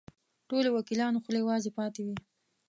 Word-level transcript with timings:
ټولو 0.49 0.69
وکیلانو 0.77 1.21
خولې 1.23 1.41
وازې 1.47 1.69
پاتې 1.77 2.01
وې. 2.05 2.15